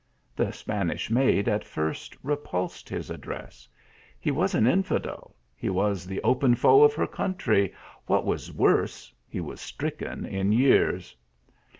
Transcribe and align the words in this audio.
The 0.35 0.51
Spanish 0.51 1.11
maid 1.11 1.47
at 1.47 1.63
first 1.63 2.17
repulsed 2.23 2.89
his 2.89 3.11
addresses. 3.11 3.69
He 4.19 4.31
was 4.31 4.55
an 4.55 4.65
infidel 4.65 5.35
he 5.55 5.69
was 5.69 6.07
the 6.07 6.19
open 6.23 6.55
foe 6.55 6.81
of 6.81 6.95
her 6.95 7.05
country 7.05 7.71
what 8.07 8.25
was 8.25 8.51
worse, 8.51 9.13
he 9.29 9.39
was 9.41 9.61
stricken 9.61 10.25
in 10.25 10.53
years 10.53 11.15